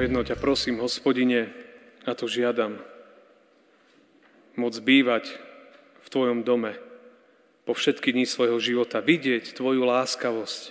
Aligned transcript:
Jedno 0.00 0.24
ťa 0.24 0.40
prosím, 0.40 0.80
hospodine, 0.80 1.52
a 2.08 2.16
to 2.16 2.24
žiadam, 2.24 2.80
môcť 4.56 4.80
bývať 4.80 5.24
v 6.00 6.08
Tvojom 6.08 6.40
dome 6.40 6.76
po 7.68 7.76
všetky 7.76 8.16
dní 8.16 8.24
svojho 8.24 8.56
života, 8.58 9.04
vidieť 9.04 9.52
Tvoju 9.52 9.84
láskavosť 9.84 10.62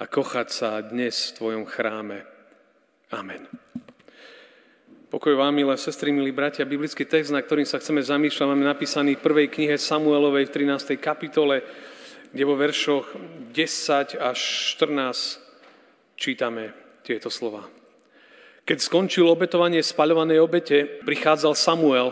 a 0.00 0.08
kochať 0.08 0.48
sa 0.48 0.80
dnes 0.80 1.12
v 1.30 1.34
Tvojom 1.36 1.64
chráme. 1.68 2.24
Amen. 3.12 3.46
Pokoj 5.06 5.38
vám, 5.38 5.54
milé 5.54 5.76
sestry, 5.78 6.10
milí 6.10 6.34
bratia. 6.34 6.66
Biblický 6.66 7.06
text, 7.06 7.30
na 7.30 7.38
ktorým 7.38 7.68
sa 7.68 7.78
chceme 7.78 8.02
zamýšľať, 8.02 8.46
máme 8.50 8.66
napísaný 8.66 9.14
v 9.16 9.24
prvej 9.24 9.48
knihe 9.52 9.78
Samuelovej 9.78 10.50
v 10.50 10.66
13. 10.66 10.98
kapitole, 10.98 11.62
kde 12.34 12.42
vo 12.42 12.58
veršoch 12.58 13.14
10 13.54 14.18
až 14.18 14.38
14 14.76 16.18
čítame 16.18 16.74
tieto 17.06 17.30
slova. 17.30 17.75
Keď 18.66 18.78
skončil 18.82 19.30
obetovanie 19.30 19.78
spaľovanej 19.78 20.42
obete, 20.42 20.98
prichádzal 21.06 21.54
Samuel 21.54 22.10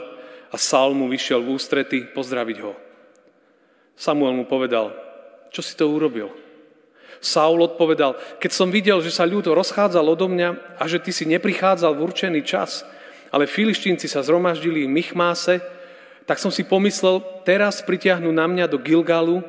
a 0.48 0.56
Saul 0.56 0.94
mu 0.94 1.10
vyšiel 1.10 1.42
v 1.42 1.58
ústrety 1.58 2.06
pozdraviť 2.14 2.58
ho. 2.62 2.78
Samuel 3.98 4.38
mu 4.38 4.46
povedal, 4.46 4.94
čo 5.50 5.66
si 5.66 5.74
to 5.74 5.90
urobil? 5.90 6.30
Saul 7.18 7.58
odpovedal, 7.58 8.14
keď 8.38 8.50
som 8.54 8.70
videl, 8.70 9.02
že 9.02 9.10
sa 9.10 9.26
ľud 9.26 9.50
rozchádzal 9.50 10.06
odo 10.06 10.30
mňa 10.30 10.78
a 10.78 10.84
že 10.86 11.02
ty 11.02 11.10
si 11.10 11.26
neprichádzal 11.26 11.98
v 11.98 12.04
určený 12.06 12.40
čas, 12.46 12.86
ale 13.34 13.50
filištínci 13.50 14.06
sa 14.06 14.22
zhromaždili 14.22 14.86
v 14.86 14.94
Michmáse, 14.94 15.58
tak 16.22 16.38
som 16.38 16.54
si 16.54 16.62
pomyslel, 16.62 17.18
teraz 17.42 17.82
pritiahnu 17.82 18.30
na 18.30 18.46
mňa 18.46 18.70
do 18.70 18.78
Gilgalu 18.78 19.42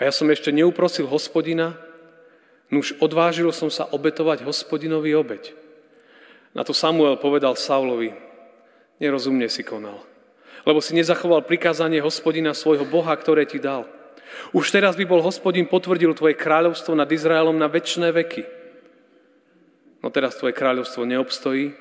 a 0.00 0.08
ja 0.08 0.12
som 0.14 0.24
ešte 0.32 0.48
neuprosil 0.48 1.04
hospodina, 1.04 1.76
nuž 2.72 2.96
odvážil 2.96 3.52
som 3.52 3.68
sa 3.68 3.84
obetovať 3.92 4.40
hospodinovi 4.40 5.12
obeť. 5.12 5.52
Na 6.50 6.66
to 6.66 6.74
Samuel 6.74 7.14
povedal 7.18 7.54
Saulovi, 7.54 8.10
nerozumne 8.98 9.46
si 9.46 9.62
konal, 9.62 10.02
lebo 10.66 10.82
si 10.82 10.98
nezachoval 10.98 11.46
prikázanie 11.46 12.02
hospodina 12.02 12.50
svojho 12.50 12.82
Boha, 12.84 13.14
ktoré 13.14 13.46
ti 13.46 13.62
dal. 13.62 13.86
Už 14.54 14.70
teraz 14.70 14.94
by 14.94 15.06
bol 15.06 15.22
hospodin 15.22 15.66
potvrdil 15.66 16.14
tvoje 16.14 16.38
kráľovstvo 16.38 16.94
nad 16.94 17.06
Izraelom 17.10 17.54
na 17.58 17.66
väčšie 17.66 18.10
veky. 18.10 18.42
No 20.00 20.08
teraz 20.08 20.38
tvoje 20.38 20.56
kráľovstvo 20.56 21.04
neobstojí. 21.04 21.76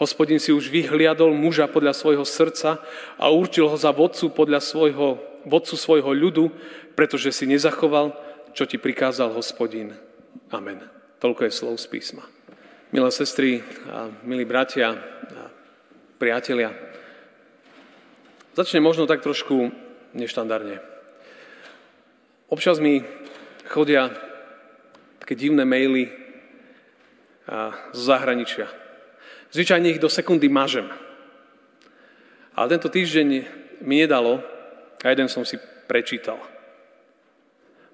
Hospodin 0.00 0.40
si 0.40 0.50
už 0.50 0.72
vyhliadol 0.72 1.36
muža 1.36 1.68
podľa 1.68 1.94
svojho 1.94 2.24
srdca 2.24 2.80
a 3.20 3.28
určil 3.28 3.68
ho 3.68 3.76
za 3.76 3.92
vodcu 3.92 4.32
podľa 4.32 4.58
svojho, 4.64 5.20
vodcu 5.46 5.76
svojho 5.76 6.10
ľudu, 6.10 6.44
pretože 6.96 7.30
si 7.30 7.44
nezachoval, 7.46 8.16
čo 8.56 8.64
ti 8.66 8.80
prikázal 8.80 9.30
hospodin. 9.36 9.94
Amen. 10.50 10.80
Toľko 11.20 11.46
je 11.46 11.52
slov 11.52 11.76
z 11.78 11.86
písma. 11.86 12.24
Milé 12.92 13.08
sestry, 13.08 13.64
milí 14.20 14.44
bratia, 14.44 14.92
priatelia, 16.20 16.76
začne 18.52 18.84
možno 18.84 19.08
tak 19.08 19.24
trošku 19.24 19.72
neštandardne. 20.12 20.76
Občas 22.52 22.84
mi 22.84 23.00
chodia 23.72 24.12
také 25.24 25.32
divné 25.40 25.64
maily 25.64 26.12
z 27.96 28.00
zahraničia. 28.04 28.68
Zvyčajne 29.56 29.96
ich 29.96 29.96
do 29.96 30.12
sekundy 30.12 30.52
mažem. 30.52 30.92
Ale 32.52 32.76
tento 32.76 32.92
týždeň 32.92 33.28
mi 33.88 34.04
nedalo 34.04 34.44
a 35.00 35.08
jeden 35.08 35.32
som 35.32 35.48
si 35.48 35.56
prečítal. 35.88 36.36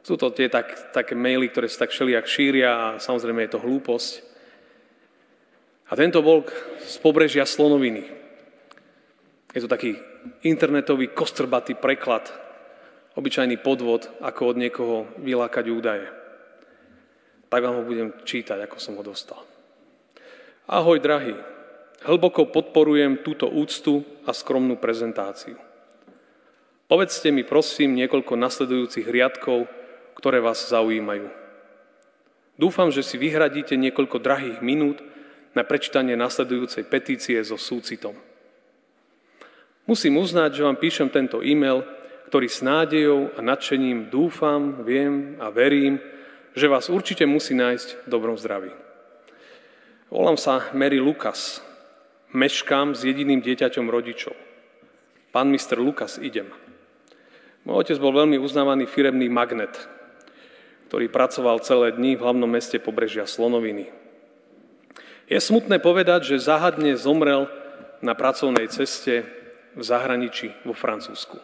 Sú 0.03 0.19
to 0.19 0.35
tie 0.35 0.51
tak, 0.51 0.91
také 0.91 1.15
maily, 1.15 1.47
ktoré 1.55 1.71
sa 1.71 1.87
tak 1.87 1.95
všelijak 1.95 2.27
šíria 2.27 2.71
a 2.75 2.87
samozrejme 2.99 3.47
je 3.47 3.53
to 3.55 3.63
hlúposť. 3.63 4.27
A 5.89 5.97
tento 5.97 6.21
bol 6.21 6.45
z 6.85 6.97
pobrežia 7.01 7.49
Slonoviny. 7.49 8.05
Je 9.57 9.61
to 9.65 9.73
taký 9.73 9.97
internetový 10.45 11.09
kostrbatý 11.09 11.73
preklad, 11.73 12.29
obyčajný 13.17 13.57
podvod, 13.65 14.13
ako 14.21 14.53
od 14.53 14.57
niekoho 14.61 14.97
vylákať 15.17 15.65
údaje. 15.73 16.07
Tak 17.49 17.65
vám 17.65 17.81
ho 17.81 17.89
budem 17.89 18.13
čítať, 18.29 18.69
ako 18.69 18.77
som 18.77 19.01
ho 19.01 19.03
dostal. 19.03 19.41
Ahoj, 20.69 21.01
drahý. 21.01 21.33
Hlboko 22.05 22.53
podporujem 22.53 23.25
túto 23.25 23.49
úctu 23.49 24.05
a 24.29 24.37
skromnú 24.37 24.77
prezentáciu. 24.77 25.57
Povedzte 26.87 27.33
mi 27.33 27.43
prosím 27.43 27.97
niekoľko 27.97 28.37
nasledujúcich 28.37 29.09
riadkov, 29.09 29.65
ktoré 30.13 30.45
vás 30.45 30.69
zaujímajú. 30.69 31.27
Dúfam, 32.61 32.93
že 32.93 33.01
si 33.01 33.17
vyhradíte 33.17 33.75
niekoľko 33.81 34.21
drahých 34.21 34.59
minút 34.61 35.01
na 35.57 35.63
prečítanie 35.65 36.17
nasledujúcej 36.17 36.85
petície 36.89 37.41
so 37.45 37.57
súcitom. 37.57 38.17
Musím 39.89 40.21
uznať, 40.21 40.61
že 40.61 40.67
vám 40.69 40.77
píšem 40.77 41.09
tento 41.09 41.41
e-mail, 41.41 41.81
ktorý 42.29 42.45
s 42.45 42.61
nádejou 42.61 43.33
a 43.37 43.41
nadšením 43.41 44.13
dúfam, 44.13 44.85
viem 44.85 45.41
a 45.41 45.49
verím, 45.49 45.97
že 46.53 46.69
vás 46.69 46.93
určite 46.93 47.25
musí 47.25 47.57
nájsť 47.57 48.05
v 48.05 48.09
dobrom 48.13 48.37
zdraví. 48.37 48.69
Volám 50.13 50.37
sa 50.37 50.69
Mary 50.77 51.01
Lukas. 51.01 51.65
Meškám 52.37 52.93
s 52.93 53.09
jediným 53.09 53.41
dieťaťom 53.41 53.89
rodičov. 53.89 54.37
Pán 55.33 55.49
mister 55.49 55.81
Lukas, 55.81 56.21
idem. 56.21 56.53
Môj 57.65 57.85
otec 57.85 57.97
bol 58.01 58.13
veľmi 58.13 58.37
uznávaný 58.41 58.85
firemný 58.89 59.29
magnet, 59.33 59.73
ktorý 60.89 61.09
pracoval 61.09 61.65
celé 61.65 61.97
dni 61.97 62.17
v 62.17 62.25
hlavnom 62.25 62.49
meste 62.49 62.81
pobrežia 62.81 63.25
Slonoviny. 63.25 64.08
Je 65.29 65.37
smutné 65.37 65.77
povedať, 65.77 66.25
že 66.25 66.41
záhadne 66.41 66.97
zomrel 66.97 67.53
na 68.01 68.17
pracovnej 68.17 68.65
ceste 68.73 69.29
v 69.77 69.83
zahraničí 69.85 70.57
vo 70.65 70.73
Francúzsku. 70.73 71.37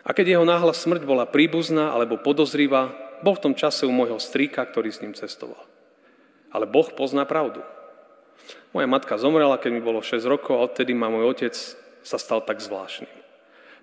A 0.00 0.16
keď 0.16 0.38
jeho 0.38 0.46
náhla 0.48 0.72
smrť 0.72 1.04
bola 1.04 1.28
príbuzná 1.28 1.92
alebo 1.92 2.16
podozrivá, 2.16 2.96
bol 3.20 3.36
v 3.36 3.44
tom 3.50 3.54
čase 3.58 3.84
u 3.84 3.92
môjho 3.92 4.16
strýka, 4.16 4.64
ktorý 4.64 4.88
s 4.88 5.04
ním 5.04 5.12
cestoval. 5.12 5.60
Ale 6.48 6.64
Boh 6.64 6.88
pozná 6.96 7.28
pravdu. 7.28 7.60
Moja 8.72 8.88
matka 8.88 9.20
zomrela, 9.20 9.60
keď 9.60 9.70
mi 9.76 9.82
bolo 9.84 10.00
6 10.00 10.24
rokov 10.24 10.56
a 10.56 10.64
odtedy 10.64 10.96
ma 10.96 11.12
môj 11.12 11.36
otec 11.36 11.54
sa 12.00 12.16
stal 12.16 12.40
tak 12.40 12.64
zvláštnym. 12.64 13.12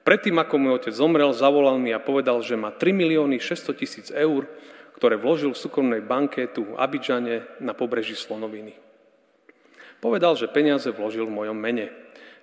Predtým, 0.02 0.36
ako 0.42 0.56
môj 0.58 0.74
otec 0.82 0.94
zomrel, 0.98 1.30
zavolal 1.36 1.78
mi 1.78 1.94
a 1.94 2.02
povedal, 2.02 2.42
že 2.42 2.58
má 2.58 2.74
3 2.74 2.90
milióny 2.90 3.38
600 3.38 3.78
tisíc 3.78 4.08
eur 4.10 4.50
ktoré 4.96 5.18
vložil 5.18 5.52
v 5.52 5.62
súkromnej 5.62 6.02
banke 6.06 6.48
tu 6.50 6.74
v 6.74 6.78
Abidžane 6.78 7.46
na 7.60 7.74
pobreží 7.74 8.16
Slonoviny. 8.16 8.78
Povedal, 10.04 10.36
že 10.36 10.52
peniaze 10.52 10.92
vložil 10.92 11.28
v 11.28 11.36
mojom 11.36 11.56
mene 11.56 11.92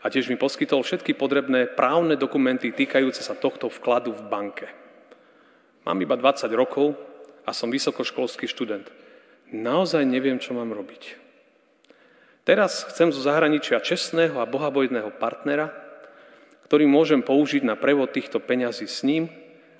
a 0.01 0.09
tiež 0.09 0.33
mi 0.33 0.41
poskytol 0.41 0.81
všetky 0.81 1.13
potrebné 1.13 1.69
právne 1.69 2.17
dokumenty 2.17 2.73
týkajúce 2.73 3.21
sa 3.21 3.37
tohto 3.37 3.69
vkladu 3.69 4.17
v 4.17 4.23
banke. 4.27 4.67
Mám 5.85 6.01
iba 6.01 6.17
20 6.17 6.49
rokov 6.57 6.97
a 7.45 7.53
som 7.53 7.69
vysokoškolský 7.69 8.49
študent. 8.49 8.89
Naozaj 9.51 10.07
neviem, 10.07 10.41
čo 10.41 10.57
mám 10.57 10.73
robiť. 10.73 11.17
Teraz 12.49 12.89
chcem 12.89 13.13
zo 13.13 13.21
zahraničia 13.21 13.83
čestného 13.85 14.41
a 14.41 14.49
bohabojného 14.49 15.13
partnera, 15.21 15.69
ktorý 16.65 16.89
môžem 16.89 17.21
použiť 17.21 17.67
na 17.67 17.77
prevod 17.77 18.15
týchto 18.15 18.41
peňazí 18.41 18.89
s 18.89 19.05
ním 19.05 19.29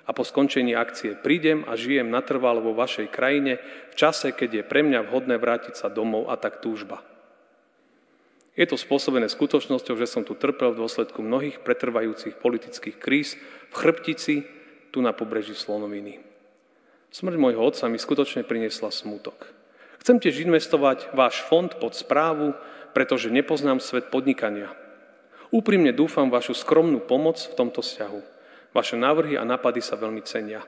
a 0.05 0.11
po 0.11 0.25
skončení 0.25 0.73
akcie 0.73 1.13
prídem 1.17 1.63
a 1.69 1.77
žijem 1.77 2.09
natrvalo 2.09 2.61
vo 2.61 2.73
vašej 2.73 3.07
krajine 3.13 3.61
v 3.91 3.93
čase, 3.93 4.33
keď 4.33 4.49
je 4.61 4.63
pre 4.65 4.81
mňa 4.81 5.05
vhodné 5.05 5.37
vrátiť 5.37 5.77
sa 5.77 5.87
domov 5.87 6.29
a 6.29 6.35
tak 6.35 6.59
túžba. 6.59 7.05
Je 8.51 8.67
to 8.67 8.75
spôsobené 8.75 9.31
skutočnosťou, 9.31 9.95
že 9.95 10.11
som 10.11 10.27
tu 10.27 10.35
trpel 10.35 10.75
v 10.75 10.83
dôsledku 10.83 11.23
mnohých 11.23 11.63
pretrvajúcich 11.63 12.35
politických 12.35 12.97
kríz 12.99 13.39
v 13.71 13.75
chrbtici 13.75 14.35
tu 14.91 14.99
na 14.99 15.15
pobreží 15.15 15.55
Slonoviny. 15.55 16.19
Smrť 17.11 17.35
môjho 17.39 17.63
otca 17.63 17.87
mi 17.87 17.95
skutočne 17.95 18.43
priniesla 18.43 18.91
smútok. 18.91 19.47
Chcem 20.03 20.19
tiež 20.19 20.43
investovať 20.43 21.15
váš 21.15 21.43
fond 21.47 21.71
pod 21.71 21.95
správu, 21.95 22.57
pretože 22.91 23.31
nepoznám 23.31 23.79
svet 23.79 24.11
podnikania. 24.11 24.71
Úprimne 25.51 25.95
dúfam 25.95 26.31
vašu 26.31 26.55
skromnú 26.55 27.03
pomoc 27.03 27.39
v 27.39 27.55
tomto 27.55 27.83
vzťahu. 27.83 28.21
Vaše 28.71 28.95
návrhy 28.95 29.35
a 29.35 29.43
nápady 29.43 29.83
sa 29.83 29.99
veľmi 29.99 30.23
cenia. 30.23 30.63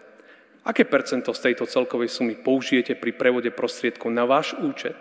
Aké 0.63 0.87
percento 0.87 1.31
z 1.35 1.51
tejto 1.51 1.67
celkovej 1.67 2.11
sumy 2.11 2.39
použijete 2.39 2.95
pri 2.95 3.15
prevode 3.15 3.51
prostriedkov 3.51 4.11
na 4.11 4.23
váš 4.23 4.55
účet 4.59 4.95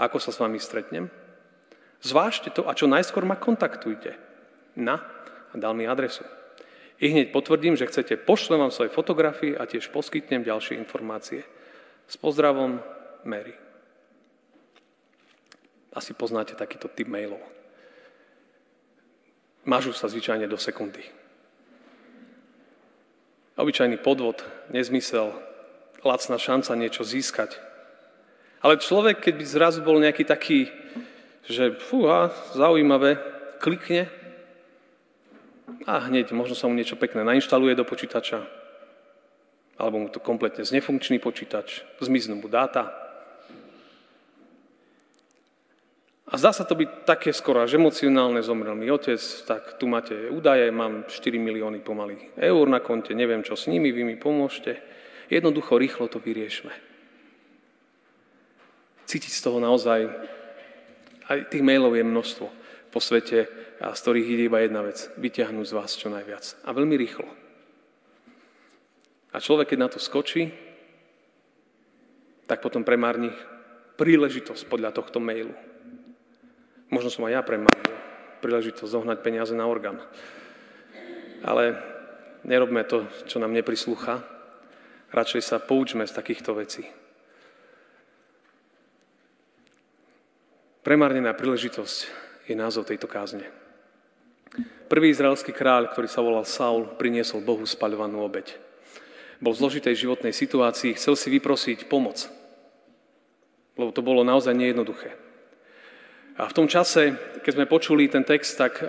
ako 0.00 0.16
sa 0.16 0.32
s 0.32 0.40
vami 0.40 0.56
stretnem. 0.56 1.12
Zvážte 2.00 2.48
to 2.48 2.64
a 2.64 2.72
čo 2.72 2.88
najskôr 2.88 3.28
ma 3.28 3.36
kontaktujte. 3.36 4.16
Na, 4.80 5.04
a 5.52 5.54
dal 5.60 5.76
mi 5.76 5.84
adresu. 5.84 6.24
I 6.96 7.12
hneď 7.12 7.28
potvrdím, 7.28 7.76
že 7.76 7.84
chcete, 7.84 8.16
pošlem 8.16 8.64
vám 8.64 8.72
svoje 8.72 8.88
fotografie 8.88 9.52
a 9.52 9.68
tiež 9.68 9.92
poskytnem 9.92 10.40
ďalšie 10.40 10.80
informácie. 10.80 11.44
S 12.08 12.16
pozdravom, 12.16 12.80
Mary. 13.28 13.52
Asi 15.92 16.16
poznáte 16.16 16.56
takýto 16.56 16.88
typ 16.88 17.08
mailov. 17.12 17.40
Mažú 19.68 19.92
sa 19.92 20.08
zvyčajne 20.08 20.48
do 20.48 20.56
sekundy. 20.56 21.04
Obyčajný 23.60 24.00
podvod, 24.00 24.40
nezmysel, 24.72 25.36
lacná 26.00 26.40
šanca 26.40 26.72
niečo 26.80 27.04
získať. 27.04 27.60
Ale 28.64 28.80
človek, 28.80 29.20
keď 29.20 29.34
by 29.36 29.44
zrazu 29.44 29.84
bol 29.84 30.00
nejaký 30.00 30.24
taký, 30.24 30.72
že 31.44 31.76
fúha, 31.76 32.32
zaujímavé, 32.56 33.20
klikne 33.60 34.08
a 35.84 36.08
hneď 36.08 36.32
možno 36.32 36.56
sa 36.56 36.72
mu 36.72 36.74
niečo 36.76 36.96
pekné 36.96 37.20
nainštaluje 37.20 37.76
do 37.76 37.84
počítača, 37.84 38.48
alebo 39.76 40.00
mu 40.00 40.08
to 40.08 40.24
kompletne 40.24 40.64
znefunkčný 40.64 41.20
počítač, 41.20 41.84
zmiznú 42.00 42.40
mu 42.40 42.48
dáta. 42.48 43.09
A 46.30 46.38
zdá 46.38 46.54
sa 46.54 46.62
to 46.62 46.78
byť 46.78 47.02
také 47.02 47.34
skoro 47.34 47.58
až 47.58 47.74
emocionálne, 47.74 48.38
zomrel 48.38 48.78
mi 48.78 48.86
otec, 48.86 49.18
tak 49.50 49.82
tu 49.82 49.90
máte 49.90 50.30
údaje, 50.30 50.70
mám 50.70 51.02
4 51.10 51.10
milióny 51.42 51.82
pomaly 51.82 52.38
eur 52.38 52.70
na 52.70 52.78
konte, 52.78 53.10
neviem 53.18 53.42
čo 53.42 53.58
s 53.58 53.66
nimi, 53.66 53.90
vy 53.90 54.06
mi 54.06 54.14
pomôžte. 54.14 54.78
Jednoducho, 55.26 55.74
rýchlo 55.74 56.06
to 56.06 56.22
vyriešme. 56.22 56.70
Cítiť 59.10 59.32
z 59.34 59.42
toho 59.42 59.58
naozaj, 59.58 60.06
aj 61.26 61.50
tých 61.50 61.66
mailov 61.66 61.98
je 61.98 62.06
množstvo 62.06 62.46
po 62.94 62.98
svete, 63.02 63.50
a 63.80 63.96
z 63.96 64.00
ktorých 64.04 64.30
ide 64.30 64.44
iba 64.46 64.60
jedna 64.60 64.84
vec, 64.84 65.08
vyťahnuť 65.16 65.66
z 65.66 65.74
vás 65.74 65.96
čo 65.96 66.12
najviac. 66.12 66.44
A 66.62 66.70
veľmi 66.70 66.94
rýchlo. 67.00 67.26
A 69.32 69.40
človek, 69.40 69.72
keď 69.72 69.78
na 69.78 69.88
to 69.88 69.98
skočí, 70.02 70.52
tak 72.44 72.60
potom 72.60 72.84
premárni 72.84 73.32
príležitosť 73.96 74.68
podľa 74.68 74.90
tohto 74.94 75.22
mailu. 75.22 75.54
Možno 76.90 77.08
som 77.08 77.26
aj 77.30 77.32
ja 77.38 77.42
premárnil 77.46 77.94
príležitosť 78.42 78.90
zohnať 78.90 79.18
peniaze 79.22 79.54
na 79.54 79.68
orgán. 79.68 80.02
Ale 81.44 81.78
nerobme 82.42 82.82
to, 82.82 83.06
čo 83.28 83.38
nám 83.38 83.54
neprislúcha. 83.54 84.24
Radšej 85.14 85.42
sa 85.44 85.56
poučme 85.62 86.04
z 86.08 86.16
takýchto 86.16 86.56
vecí. 86.56 86.84
Premárnená 90.80 91.36
príležitosť 91.36 91.96
je 92.48 92.54
názov 92.56 92.88
tejto 92.88 93.06
kázne. 93.06 93.46
Prvý 94.90 95.14
izraelský 95.14 95.54
kráľ, 95.54 95.94
ktorý 95.94 96.08
sa 96.10 96.24
volal 96.24 96.42
Saul, 96.42 96.98
priniesol 96.98 97.46
Bohu 97.46 97.62
spaľovanú 97.62 98.26
obeď. 98.26 98.58
Bol 99.38 99.54
v 99.54 99.60
zložitej 99.62 99.94
životnej 99.94 100.34
situácii, 100.34 100.98
chcel 100.98 101.14
si 101.14 101.30
vyprosiť 101.30 101.86
pomoc. 101.86 102.26
Lebo 103.78 103.94
to 103.94 104.02
bolo 104.02 104.26
naozaj 104.26 104.50
nejednoduché. 104.50 105.29
A 106.40 106.48
v 106.48 106.56
tom 106.56 106.64
čase, 106.64 107.12
keď 107.44 107.52
sme 107.52 107.68
počuli 107.68 108.08
ten 108.08 108.24
text, 108.24 108.56
tak 108.56 108.80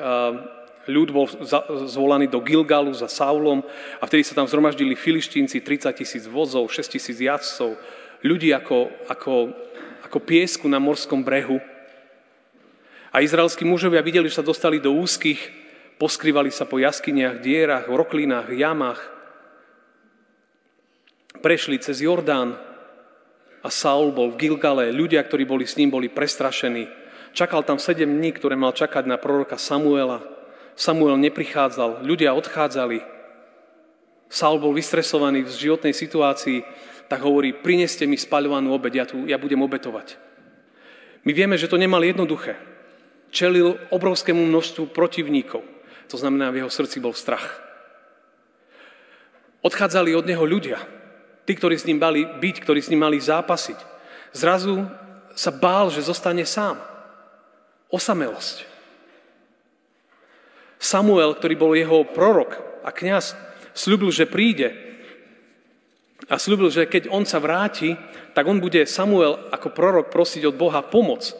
ľud 0.87 1.09
bol 1.11 1.27
zvolaný 1.83 2.31
do 2.31 2.39
Gilgalu 2.39 2.95
za 2.95 3.11
Saulom 3.11 3.59
a 3.99 4.07
vtedy 4.07 4.23
sa 4.23 4.39
tam 4.39 4.47
zhromaždili 4.47 4.95
filištínci, 4.95 5.59
30 5.59 5.91
tisíc 5.91 6.23
vozov, 6.31 6.71
6 6.71 6.95
tisíc 6.95 7.19
jazdcov, 7.19 7.75
ľudí 8.23 8.55
ako, 8.55 8.87
ako, 9.11 9.51
ako 10.07 10.17
piesku 10.23 10.71
na 10.71 10.79
morskom 10.79 11.27
brehu. 11.27 11.59
A 13.11 13.19
izraelskí 13.19 13.67
mužovia 13.67 13.99
videli, 13.99 14.31
že 14.31 14.39
sa 14.39 14.47
dostali 14.47 14.79
do 14.79 14.95
úzkých, 14.95 15.59
poskrývali 15.99 16.55
sa 16.55 16.63
po 16.63 16.79
jaskyniach, 16.79 17.43
dierach, 17.43 17.91
roklinách, 17.91 18.47
jamách. 18.55 19.01
Prešli 21.43 21.83
cez 21.83 21.99
Jordán 21.99 22.55
a 23.59 23.67
Saul 23.67 24.15
bol 24.15 24.31
v 24.31 24.39
Gilgale. 24.39 24.95
Ľudia, 24.95 25.19
ktorí 25.19 25.43
boli 25.43 25.67
s 25.67 25.75
ním, 25.75 25.91
boli 25.91 26.07
prestrašení 26.07 27.01
Čakal 27.31 27.63
tam 27.63 27.79
sedem 27.79 28.11
dní, 28.11 28.35
ktoré 28.35 28.59
mal 28.59 28.75
čakať 28.75 29.07
na 29.07 29.15
proroka 29.15 29.55
Samuela. 29.55 30.19
Samuel 30.75 31.15
neprichádzal, 31.19 32.03
ľudia 32.03 32.35
odchádzali. 32.35 33.03
Saul 34.31 34.63
bol 34.63 34.71
vystresovaný 34.71 35.43
v 35.43 35.51
životnej 35.51 35.91
situácii, 35.91 36.63
tak 37.11 37.19
hovorí, 37.23 37.51
prineste 37.51 38.07
mi 38.07 38.15
spaľovanú 38.15 38.71
obed, 38.71 38.95
ja, 38.95 39.03
tu, 39.03 39.27
ja 39.27 39.35
budem 39.35 39.59
obetovať. 39.59 40.15
My 41.27 41.35
vieme, 41.35 41.59
že 41.59 41.67
to 41.67 41.75
nemal 41.75 41.99
jednoduché. 41.99 42.55
Čelil 43.31 43.75
obrovskému 43.91 44.39
množstvu 44.39 44.95
protivníkov. 44.95 45.63
To 46.11 46.15
znamená, 46.19 46.51
v 46.51 46.63
jeho 46.63 46.71
srdci 46.71 46.99
bol 46.99 47.15
strach. 47.15 47.59
Odchádzali 49.63 50.15
od 50.15 50.27
neho 50.27 50.43
ľudia. 50.43 50.79
Tí, 51.47 51.55
ktorí 51.55 51.75
s 51.79 51.87
ním 51.87 51.99
mali 51.99 52.23
byť, 52.23 52.55
ktorí 52.63 52.79
s 52.79 52.91
ním 52.91 53.03
mali 53.07 53.19
zápasiť. 53.19 53.79
Zrazu 54.31 54.87
sa 55.35 55.51
bál, 55.51 55.91
že 55.91 56.03
zostane 56.03 56.43
sám. 56.43 56.90
Osamelosť. 57.91 58.71
Samuel, 60.81 61.37
ktorý 61.37 61.55
bol 61.59 61.77
jeho 61.77 62.01
prorok 62.07 62.57
a 62.81 62.89
kňaz, 62.89 63.37
slúbil, 63.77 64.09
že 64.09 64.25
príde 64.25 64.73
a 66.25 66.39
slúbil, 66.39 66.71
že 66.71 66.87
keď 66.87 67.11
on 67.11 67.27
sa 67.27 67.37
vráti, 67.37 67.93
tak 68.31 68.47
on 68.47 68.63
bude 68.63 68.81
Samuel 68.87 69.51
ako 69.51 69.75
prorok 69.75 70.07
prosiť 70.09 70.47
od 70.47 70.55
Boha 70.55 70.81
pomoc. 70.81 71.35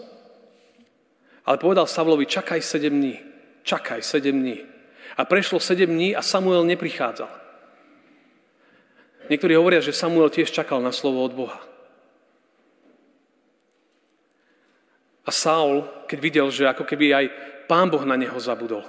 Ale 1.47 1.57
povedal 1.57 1.89
Savlovi, 1.89 2.29
čakaj 2.29 2.61
7 2.61 2.91
dní, 2.91 3.17
čakaj 3.65 4.03
7 4.03 4.29
dní. 4.29 4.61
A 5.17 5.25
prešlo 5.25 5.57
7 5.57 5.89
dní 5.89 6.13
a 6.13 6.21
Samuel 6.21 6.67
neprichádzal. 6.67 7.31
Niektorí 9.31 9.55
hovoria, 9.55 9.79
že 9.79 9.95
Samuel 9.95 10.27
tiež 10.27 10.51
čakal 10.51 10.83
na 10.83 10.91
slovo 10.91 11.23
od 11.23 11.33
Boha. 11.33 11.70
A 15.25 15.29
Saul, 15.29 15.85
keď 16.09 16.19
videl, 16.19 16.47
že 16.49 16.65
ako 16.65 16.83
keby 16.85 17.13
aj 17.13 17.25
Pán 17.69 17.87
Boh 17.87 18.01
na 18.03 18.17
neho 18.17 18.35
zabudol. 18.41 18.83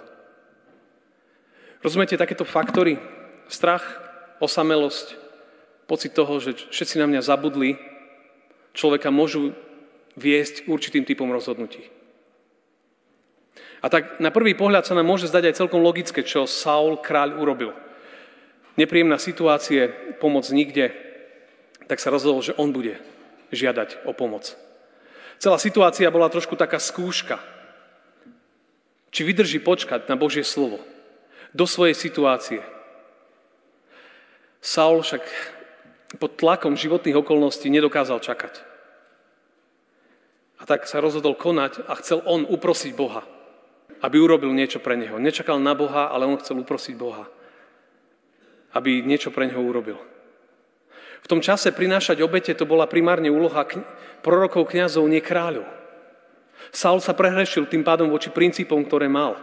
Rozumiete 1.84 2.16
takéto 2.16 2.46
faktory? 2.46 2.96
Strach, 3.50 3.84
osamelosť, 4.40 5.18
pocit 5.84 6.16
toho, 6.16 6.40
že 6.40 6.72
všetci 6.72 6.96
na 6.96 7.06
mňa 7.10 7.20
zabudli, 7.20 7.76
človeka 8.72 9.12
môžu 9.12 9.52
viesť 10.16 10.66
určitým 10.68 11.04
typom 11.04 11.28
rozhodnutí. 11.28 11.84
A 13.82 13.90
tak 13.90 14.22
na 14.22 14.30
prvý 14.30 14.54
pohľad 14.54 14.86
sa 14.86 14.94
nám 14.94 15.10
môže 15.10 15.26
zdať 15.26 15.52
aj 15.52 15.58
celkom 15.58 15.82
logické, 15.82 16.22
čo 16.22 16.46
Saul 16.46 17.02
kráľ 17.02 17.42
urobil. 17.42 17.74
Nepríjemná 18.78 19.18
situácie, 19.18 19.90
pomoc 20.22 20.48
nikde, 20.48 20.94
tak 21.90 21.98
sa 22.00 22.14
rozhodol, 22.14 22.40
že 22.40 22.56
on 22.56 22.70
bude 22.72 22.96
žiadať 23.52 24.06
o 24.08 24.14
pomoc. 24.16 24.54
Celá 25.42 25.58
situácia 25.58 26.06
bola 26.06 26.30
trošku 26.30 26.54
taká 26.54 26.78
skúška. 26.78 27.42
Či 29.10 29.26
vydrží 29.26 29.58
počkať 29.58 30.06
na 30.06 30.14
Božie 30.14 30.46
slovo 30.46 30.78
do 31.50 31.66
svojej 31.66 31.98
situácie. 31.98 32.62
Saul 34.62 35.02
však 35.02 35.26
pod 36.22 36.38
tlakom 36.38 36.78
životných 36.78 37.18
okolností 37.18 37.66
nedokázal 37.74 38.22
čakať. 38.22 38.54
A 40.56 40.62
tak 40.62 40.86
sa 40.86 41.02
rozhodol 41.02 41.34
konať 41.34 41.90
a 41.90 41.98
chcel 41.98 42.22
on 42.22 42.46
uprosiť 42.46 42.94
Boha, 42.94 43.26
aby 43.98 44.22
urobil 44.22 44.54
niečo 44.54 44.78
pre 44.78 44.94
neho. 44.94 45.18
Nečakal 45.18 45.58
na 45.58 45.74
Boha, 45.74 46.06
ale 46.14 46.22
on 46.22 46.38
chcel 46.38 46.62
uprosiť 46.62 46.94
Boha, 46.94 47.26
aby 48.78 49.02
niečo 49.02 49.34
pre 49.34 49.50
neho 49.50 49.58
urobil. 49.58 49.98
V 51.22 51.30
tom 51.30 51.38
čase 51.38 51.70
prinášať 51.70 52.18
obete 52.20 52.50
to 52.52 52.66
bola 52.66 52.90
primárne 52.90 53.30
úloha 53.30 53.62
prorokov, 54.20 54.66
kňazov, 54.74 55.06
nie 55.06 55.22
kráľov. 55.22 55.66
Saul 56.74 56.98
sa 56.98 57.14
prehrešil 57.14 57.70
tým 57.70 57.86
pádom 57.86 58.10
voči 58.10 58.30
princípom, 58.30 58.82
ktoré 58.82 59.06
mal. 59.06 59.38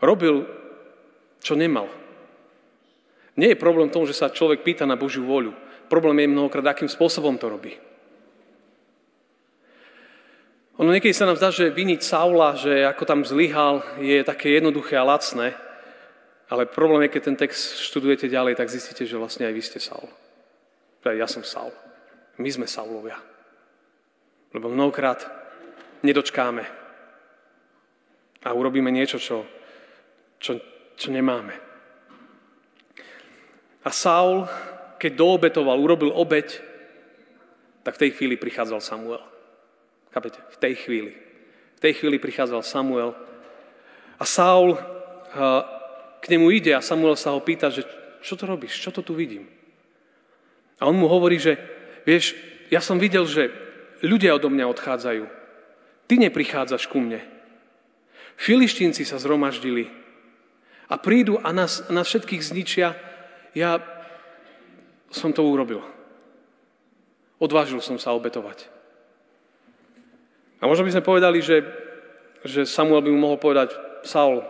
Robil, 0.00 0.48
čo 1.44 1.54
nemal. 1.54 1.86
Nie 3.36 3.54
je 3.54 3.62
problém 3.62 3.88
tom, 3.88 4.04
že 4.04 4.16
sa 4.16 4.32
človek 4.32 4.60
pýta 4.60 4.84
na 4.84 4.98
Božiu 4.98 5.24
voľu. 5.24 5.56
Problém 5.88 6.24
je 6.24 6.32
mnohokrát, 6.32 6.72
akým 6.72 6.88
spôsobom 6.88 7.36
to 7.36 7.48
robí. 7.48 7.76
Ono 10.80 10.88
niekedy 10.88 11.12
sa 11.12 11.28
nám 11.28 11.36
zdá, 11.36 11.52
že 11.52 11.68
viniť 11.68 12.00
Saula, 12.00 12.56
že 12.56 12.88
ako 12.88 13.04
tam 13.04 13.20
zlyhal, 13.28 13.84
je 14.00 14.24
také 14.24 14.56
jednoduché 14.56 14.96
a 14.96 15.04
lacné. 15.04 15.52
Ale 16.52 16.68
problém 16.68 17.08
je, 17.08 17.16
keď 17.16 17.22
ten 17.24 17.36
text 17.40 17.80
študujete 17.80 18.28
ďalej, 18.28 18.60
tak 18.60 18.68
zistíte, 18.68 19.08
že 19.08 19.16
vlastne 19.16 19.48
aj 19.48 19.56
vy 19.56 19.62
ste 19.64 19.80
Saul. 19.80 20.04
Ja 21.08 21.24
som 21.24 21.40
Saul. 21.40 21.72
My 22.36 22.48
sme 22.52 22.68
Saulovia. 22.68 23.16
Lebo 24.52 24.68
mnohokrát 24.68 25.24
nedočkáme 26.04 26.60
a 28.44 28.48
urobíme 28.52 28.92
niečo, 28.92 29.16
čo, 29.16 29.48
čo, 30.36 30.60
čo 30.92 31.08
nemáme. 31.08 31.56
A 33.80 33.88
Saul, 33.88 34.44
keď 35.00 35.12
doobetoval, 35.16 35.80
urobil 35.80 36.12
obeď, 36.12 36.60
tak 37.80 37.96
v 37.96 38.02
tej 38.04 38.10
chvíli 38.12 38.36
prichádzal 38.36 38.84
Samuel. 38.84 39.24
Chápete? 40.12 40.36
V 40.52 40.56
tej 40.60 40.74
chvíli. 40.84 41.16
V 41.74 41.80
tej 41.80 41.96
chvíli 41.96 42.20
prichádzal 42.20 42.60
Samuel 42.60 43.16
a 44.20 44.24
Saul 44.28 44.76
k 46.22 46.30
nemu 46.30 46.54
ide 46.54 46.70
a 46.70 46.84
Samuel 46.84 47.18
sa 47.18 47.34
ho 47.34 47.42
pýta, 47.42 47.66
že 47.66 47.82
čo 48.22 48.38
to 48.38 48.46
robíš, 48.46 48.78
čo 48.78 48.94
to 48.94 49.02
tu 49.02 49.18
vidím? 49.18 49.50
A 50.78 50.86
on 50.86 50.94
mu 50.94 51.10
hovorí, 51.10 51.42
že 51.42 51.58
vieš, 52.06 52.38
ja 52.70 52.78
som 52.78 53.02
videl, 53.02 53.26
že 53.26 53.50
ľudia 54.06 54.38
odo 54.38 54.46
mňa 54.46 54.70
odchádzajú. 54.70 55.24
Ty 56.06 56.14
neprichádzaš 56.18 56.86
ku 56.86 57.02
mne. 57.02 57.22
Filištínci 58.38 59.02
sa 59.02 59.18
zhromaždili 59.18 59.90
a 60.90 60.94
prídu 60.98 61.42
a 61.42 61.50
nás, 61.50 61.86
nás 61.90 62.06
všetkých 62.06 62.42
zničia. 62.42 62.94
Ja 63.54 63.82
som 65.10 65.30
to 65.30 65.44
urobil. 65.46 65.82
Odvážil 67.42 67.82
som 67.82 67.98
sa 67.98 68.14
obetovať. 68.14 68.70
A 70.62 70.70
možno 70.70 70.86
by 70.86 70.94
sme 70.94 71.04
povedali, 71.04 71.42
že, 71.42 71.66
že 72.46 72.62
Samuel 72.62 73.02
by 73.02 73.10
mu 73.10 73.18
mohol 73.18 73.38
povedať, 73.38 73.74
Saul, 74.06 74.46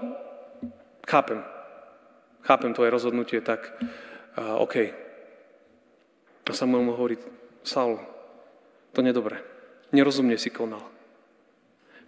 chápem, 1.08 1.40
chápem 2.42 2.74
tvoje 2.74 2.90
rozhodnutie, 2.90 3.40
tak 3.40 3.70
uh, 4.36 4.58
OK. 4.62 4.76
A 6.42 6.52
Samuel 6.52 6.82
mu 6.82 6.92
hovorí, 6.92 7.16
Saul, 7.62 8.02
to 8.90 9.00
nedobre. 9.00 9.38
Nerozumne 9.94 10.34
si 10.36 10.50
konal. 10.50 10.82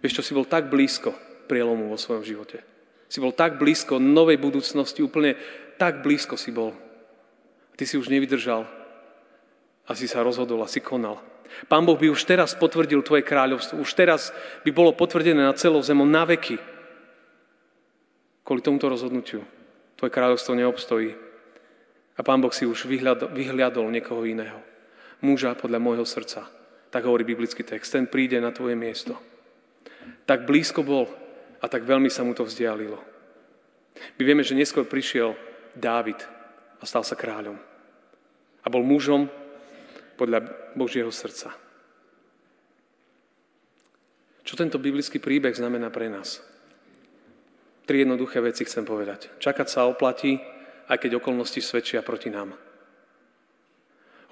Vieš 0.03 0.21
čo, 0.21 0.23
si 0.23 0.35
bol 0.35 0.45
tak 0.45 0.67
blízko 0.67 1.15
prielomu 1.47 1.89
vo 1.89 1.97
svojom 1.97 2.21
živote. 2.21 2.61
Si 3.07 3.23
bol 3.23 3.31
tak 3.31 3.55
blízko 3.55 4.01
novej 4.01 4.35
budúcnosti, 4.41 4.99
úplne 4.99 5.39
tak 5.79 6.03
blízko 6.03 6.35
si 6.35 6.51
bol. 6.51 6.75
Ty 7.79 7.83
si 7.87 7.95
už 7.95 8.11
nevydržal 8.11 8.67
a 9.85 9.91
si 9.95 10.09
sa 10.09 10.25
rozhodol 10.25 10.59
a 10.65 10.71
si 10.71 10.83
konal. 10.83 11.21
Pán 11.71 11.85
Boh 11.87 11.95
by 11.95 12.11
už 12.11 12.25
teraz 12.27 12.57
potvrdil 12.57 12.99
tvoje 13.05 13.23
kráľovstvo. 13.23 13.79
Už 13.79 13.93
teraz 13.95 14.35
by 14.67 14.73
bolo 14.73 14.91
potvrdené 14.91 15.45
na 15.45 15.55
celou 15.55 15.79
zemo 15.79 16.03
na 16.03 16.25
veky. 16.27 16.57
Kvôli 18.43 18.61
tomuto 18.65 18.91
rozhodnutiu 18.91 19.45
tvoje 19.95 20.11
kráľovstvo 20.11 20.53
neobstojí. 20.55 21.11
A 22.15 22.21
Pán 22.23 22.39
Boh 22.39 22.51
si 22.51 22.63
už 22.63 22.87
vyhľadol 23.31 23.87
niekoho 23.91 24.23
iného. 24.23 24.59
Muža 25.19 25.55
podľa 25.55 25.83
môjho 25.83 26.07
srdca. 26.07 26.47
Tak 26.87 27.03
hovorí 27.03 27.27
biblický 27.27 27.67
text. 27.67 27.91
Ten 27.91 28.07
príde 28.07 28.39
na 28.39 28.55
tvoje 28.55 28.75
miesto. 28.79 29.19
Tak 30.23 30.47
blízko 30.47 30.83
bol 30.83 31.11
a 31.59 31.65
tak 31.67 31.83
veľmi 31.83 32.07
sa 32.07 32.23
mu 32.23 32.31
to 32.31 32.47
vzdialilo. 32.47 32.99
My 34.19 34.21
vieme, 34.23 34.43
že 34.43 34.55
neskôr 34.55 34.87
prišiel 34.87 35.35
Dávid 35.75 36.19
a 36.79 36.83
stal 36.87 37.03
sa 37.03 37.19
kráľom. 37.19 37.59
A 38.63 38.67
bol 38.71 38.83
mužom 38.83 39.27
podľa 40.15 40.47
Božieho 40.75 41.11
srdca. 41.11 41.51
Čo 44.45 44.53
tento 44.55 44.79
biblický 44.79 45.19
príbeh 45.19 45.51
znamená 45.51 45.89
pre 45.91 46.07
nás? 46.07 46.39
Tri 47.85 48.01
jednoduché 48.01 48.41
veci 48.41 48.65
chcem 48.65 48.81
povedať. 48.81 49.29
Čakať 49.37 49.67
sa 49.69 49.85
oplatí, 49.85 50.41
aj 50.89 50.97
keď 50.97 51.21
okolnosti 51.21 51.61
svedčia 51.61 52.01
proti 52.01 52.33
nám. 52.33 52.57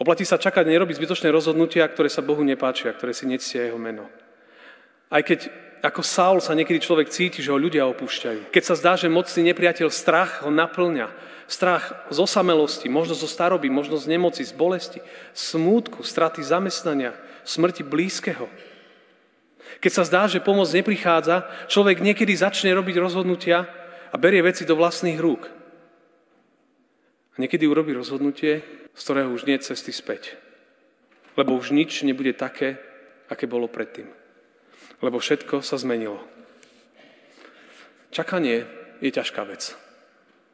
Oplatí 0.02 0.26
sa 0.26 0.42
čakať, 0.42 0.66
nerobiť 0.66 0.98
zbytočné 0.98 1.30
rozhodnutia, 1.30 1.86
ktoré 1.86 2.10
sa 2.10 2.26
Bohu 2.26 2.42
nepáčia, 2.42 2.92
ktoré 2.98 3.14
si 3.14 3.30
nectia 3.30 3.70
jeho 3.70 3.78
meno. 3.78 4.10
Aj 5.14 5.22
keď 5.22 5.54
ako 5.84 6.02
Saul 6.02 6.40
sa 6.40 6.56
niekedy 6.56 6.80
človek 6.80 7.12
cíti, 7.12 7.44
že 7.44 7.52
ho 7.52 7.60
ľudia 7.60 7.84
opúšťajú. 7.92 8.50
Keď 8.50 8.64
sa 8.64 8.80
zdá, 8.80 8.96
že 8.96 9.12
mocný 9.12 9.52
nepriateľ 9.52 9.92
strach 9.92 10.42
ho 10.42 10.50
naplňa. 10.50 11.12
Strach 11.44 12.08
z 12.08 12.18
osamelosti, 12.24 12.88
možno 12.88 13.14
zo 13.14 13.28
staroby, 13.28 13.68
možno 13.68 14.00
z 14.00 14.08
nemoci, 14.08 14.48
z 14.48 14.56
bolesti, 14.56 15.04
smútku, 15.36 16.02
straty 16.02 16.40
zamestnania, 16.40 17.12
smrti 17.44 17.84
blízkeho. 17.84 18.48
Keď 19.80 19.92
sa 19.92 20.04
zdá, 20.04 20.28
že 20.28 20.44
pomoc 20.44 20.70
neprichádza, 20.70 21.48
človek 21.72 22.04
niekedy 22.04 22.36
začne 22.36 22.74
robiť 22.76 23.00
rozhodnutia 23.00 23.66
a 24.12 24.16
berie 24.20 24.44
veci 24.44 24.68
do 24.68 24.78
vlastných 24.78 25.18
rúk. 25.18 25.50
A 27.34 27.36
niekedy 27.42 27.66
urobí 27.66 27.96
rozhodnutie, 27.98 28.62
z 28.94 29.02
ktorého 29.02 29.34
už 29.34 29.50
nie 29.50 29.58
je 29.58 29.74
cesty 29.74 29.90
späť. 29.90 30.38
Lebo 31.34 31.58
už 31.58 31.74
nič 31.74 32.06
nebude 32.06 32.38
také, 32.38 32.78
aké 33.26 33.50
bolo 33.50 33.66
predtým 33.66 34.24
lebo 35.04 35.20
všetko 35.20 35.60
sa 35.60 35.76
zmenilo. 35.76 36.24
Čakanie 38.16 38.64
je 39.04 39.12
ťažká 39.12 39.44
vec. 39.44 39.76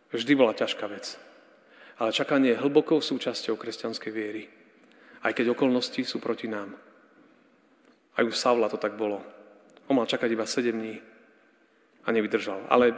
Vždy 0.09 0.33
bola 0.33 0.57
ťažká 0.57 0.89
vec. 0.89 1.21
Ale 2.01 2.09
čakanie 2.09 2.57
je 2.57 2.61
hlbokou 2.65 2.97
súčasťou 2.97 3.53
kresťanskej 3.53 4.09
viery. 4.09 4.49
Aj 5.21 5.35
keď 5.37 5.53
okolnosti 5.53 6.01
sú 6.01 6.17
proti 6.17 6.49
nám. 6.49 6.73
Aj 8.19 8.27
u 8.27 8.35
Savla 8.35 8.67
to 8.67 8.75
tak 8.75 8.99
bolo. 8.99 9.23
On 9.87 9.95
mal 9.95 10.03
čakať 10.03 10.27
iba 10.35 10.43
7 10.43 10.75
dní 10.75 10.99
a 12.03 12.11
nevydržal. 12.11 12.67
Ale 12.67 12.91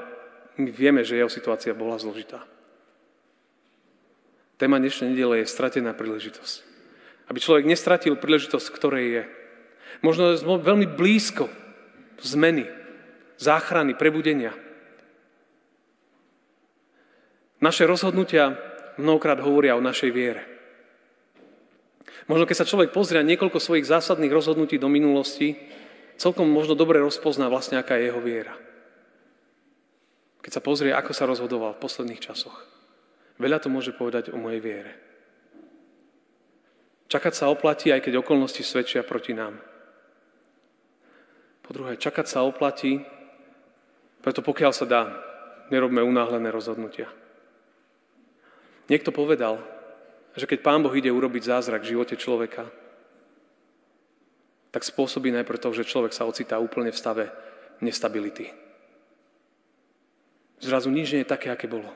my 0.58 0.74
vieme, 0.74 1.06
že 1.06 1.22
jeho 1.22 1.30
situácia 1.30 1.78
bola 1.78 2.02
zložitá. 2.02 2.42
Téma 4.58 4.82
dnešnej 4.82 5.14
nedele 5.14 5.46
je 5.46 5.54
stratená 5.54 5.94
príležitosť. 5.94 6.66
Aby 7.30 7.38
človek 7.38 7.70
nestratil 7.70 8.18
príležitosť, 8.18 8.68
ktorej 8.74 9.06
je. 9.14 9.24
Možno 10.02 10.34
veľmi 10.42 10.90
blízko 10.90 11.54
zmeny, 12.18 12.66
záchrany, 13.38 13.94
prebudenia. 13.94 14.58
Naše 17.62 17.86
rozhodnutia 17.86 18.58
mnohokrát 18.98 19.38
hovoria 19.38 19.78
o 19.78 19.86
našej 19.86 20.10
viere. 20.10 20.51
Možno 22.30 22.46
keď 22.46 22.64
sa 22.64 22.70
človek 22.70 22.94
pozrie 22.94 23.20
na 23.20 23.30
niekoľko 23.34 23.58
svojich 23.58 23.88
zásadných 23.88 24.32
rozhodnutí 24.32 24.78
do 24.78 24.88
minulosti, 24.88 25.58
celkom 26.22 26.46
možno 26.46 26.78
dobre 26.78 27.02
rozpozná 27.02 27.50
vlastne, 27.50 27.82
aká 27.82 27.98
je 27.98 28.14
jeho 28.14 28.22
viera. 28.22 28.54
Keď 30.42 30.52
sa 30.54 30.62
pozrie, 30.62 30.94
ako 30.94 31.12
sa 31.14 31.30
rozhodoval 31.30 31.78
v 31.78 31.84
posledných 31.84 32.22
časoch. 32.22 32.66
Veľa 33.42 33.58
to 33.62 33.74
môže 33.74 33.94
povedať 33.94 34.30
o 34.30 34.38
mojej 34.38 34.62
viere. 34.62 34.94
Čakať 37.10 37.34
sa 37.36 37.52
oplatí, 37.52 37.92
aj 37.92 38.06
keď 38.06 38.22
okolnosti 38.22 38.64
svedčia 38.64 39.04
proti 39.04 39.36
nám. 39.36 39.60
Po 41.66 41.76
druhé, 41.76 42.00
čakať 42.00 42.26
sa 42.30 42.48
oplatí, 42.48 43.04
preto 44.22 44.46
pokiaľ 44.46 44.72
sa 44.72 44.86
dá, 44.86 45.02
nerobme 45.74 46.06
unáhlené 46.06 46.54
rozhodnutia. 46.54 47.10
Niekto 48.88 49.10
povedal, 49.10 49.60
že 50.36 50.48
keď 50.48 50.60
Pán 50.64 50.80
Boh 50.84 50.94
ide 50.96 51.12
urobiť 51.12 51.44
zázrak 51.48 51.84
v 51.84 51.92
živote 51.96 52.16
človeka, 52.16 52.70
tak 54.72 54.88
spôsobí 54.88 55.32
najprv 55.36 55.60
to, 55.60 55.76
že 55.76 55.90
človek 55.90 56.16
sa 56.16 56.24
ocitá 56.24 56.56
úplne 56.56 56.96
v 56.96 57.00
stave 57.00 57.26
nestability. 57.84 58.48
Zrazu 60.64 60.88
nič 60.94 61.12
nie 61.12 61.28
je 61.28 61.34
také, 61.34 61.52
aké 61.52 61.68
bolo. 61.68 61.92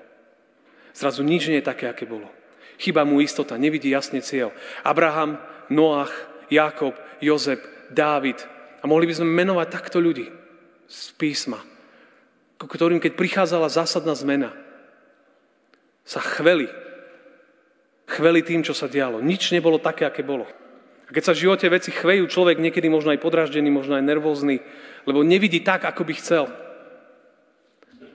Zrazu 0.91 1.23
nič 1.23 1.47
nie 1.47 1.63
je 1.63 1.69
také, 1.69 1.87
aké 1.87 2.03
bolo. 2.03 2.27
Chyba 2.75 3.07
mu 3.07 3.23
istota, 3.23 3.55
nevidí 3.55 3.87
jasne 3.87 4.19
cieľ. 4.19 4.51
Abraham, 4.83 5.39
Noach, 5.71 6.11
Jakob, 6.51 6.97
Jozef, 7.23 7.63
Dávid, 7.87 8.43
a 8.81 8.89
mohli 8.89 9.09
by 9.09 9.17
sme 9.17 9.33
menovať 9.33 9.67
takto 9.73 9.97
ľudí 9.97 10.29
z 10.85 10.99
písma, 11.17 11.57
ku 12.61 12.69
ktorým, 12.69 13.01
keď 13.01 13.17
prichádzala 13.17 13.65
zásadná 13.65 14.13
zmena, 14.13 14.53
sa 16.05 16.21
chveli. 16.21 16.69
Chveli 18.05 18.45
tým, 18.45 18.61
čo 18.61 18.77
sa 18.77 18.85
dialo. 18.85 19.17
Nič 19.21 19.49
nebolo 19.49 19.81
také, 19.81 20.05
aké 20.05 20.21
bolo. 20.21 20.45
A 21.05 21.09
keď 21.13 21.23
sa 21.31 21.33
v 21.33 21.41
živote 21.45 21.69
veci 21.69 21.93
chvejú, 21.93 22.25
človek 22.29 22.57
niekedy 22.57 22.89
možno 22.89 23.13
aj 23.13 23.21
podraždený, 23.21 23.69
možno 23.69 23.97
aj 23.97 24.05
nervózny, 24.05 24.61
lebo 25.05 25.21
nevidí 25.21 25.61
tak, 25.61 25.85
ako 25.85 26.01
by 26.05 26.13
chcel. 26.17 26.45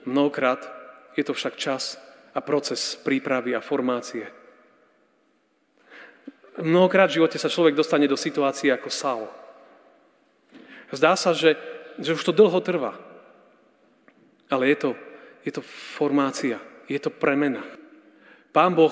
Mnohokrát 0.03 0.63
je 1.15 1.23
to 1.23 1.31
však 1.35 1.55
čas 1.55 1.95
a 2.35 2.39
proces 2.39 2.99
prípravy 2.99 3.55
a 3.55 3.63
formácie. 3.63 4.27
Mnohokrát 6.59 7.07
v 7.07 7.23
živote 7.23 7.39
sa 7.39 7.51
človek 7.51 7.75
dostane 7.75 8.11
do 8.11 8.19
situácie 8.19 8.71
ako 8.75 8.91
Saul. 8.91 9.27
Zdá 10.91 11.15
sa, 11.15 11.31
že, 11.31 11.55
že 11.95 12.11
už 12.11 12.23
to 12.27 12.35
dlho 12.35 12.59
trvá. 12.59 12.99
Ale 14.51 14.67
je 14.67 14.75
to, 14.75 14.89
je 15.47 15.51
to 15.55 15.63
formácia, 15.95 16.59
je 16.91 16.99
to 16.99 17.07
premena. 17.07 17.63
Pán 18.51 18.75
boh, 18.75 18.91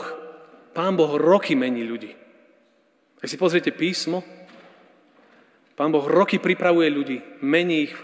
Pán 0.74 0.94
boh 0.96 1.18
roky 1.18 1.58
mení 1.58 1.84
ľudí. 1.84 2.12
Ak 3.20 3.28
si 3.28 3.36
pozriete 3.36 3.76
písmo, 3.76 4.24
Pán 5.76 5.96
Boh 5.96 6.04
roky 6.04 6.44
pripravuje 6.44 6.92
ľudí, 6.92 7.18
mení 7.40 7.88
ich, 7.88 7.96